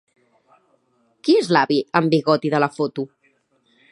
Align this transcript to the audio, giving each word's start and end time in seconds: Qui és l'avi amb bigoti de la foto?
Qui 1.27 1.35
és 1.41 1.51
l'avi 1.57 1.77
amb 2.01 2.13
bigoti 2.15 2.53
de 2.57 2.65
la 2.65 2.73
foto? 2.79 3.09